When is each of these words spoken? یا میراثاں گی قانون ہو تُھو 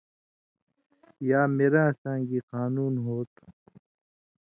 یا 1.29 1.41
میراثاں 1.55 2.19
گی 2.27 2.39
قانون 2.51 2.93
ہو 3.05 3.17
تُھو 3.33 3.45